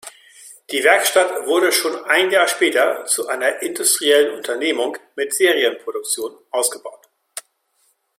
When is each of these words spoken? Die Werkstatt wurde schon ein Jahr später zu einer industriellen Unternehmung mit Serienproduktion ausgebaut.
Die 0.71 0.83
Werkstatt 0.83 1.45
wurde 1.45 1.71
schon 1.71 1.95
ein 2.05 2.31
Jahr 2.31 2.47
später 2.47 3.05
zu 3.05 3.27
einer 3.27 3.61
industriellen 3.61 4.33
Unternehmung 4.35 4.97
mit 5.15 5.31
Serienproduktion 5.31 6.35
ausgebaut. 6.49 7.07